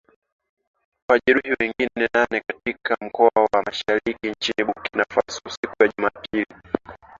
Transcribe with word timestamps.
Kuwajeruhi 1.05 1.51
wengine 1.59 2.07
nane 2.13 2.41
katika 2.47 2.97
mkoa 3.05 3.31
wa 3.53 3.63
Mashariki 3.63 4.29
nchini 4.31 4.65
Burkina 4.73 5.05
Faso 5.13 5.41
siku 5.49 5.83
ya 5.83 5.91
Jumapili 5.97 6.45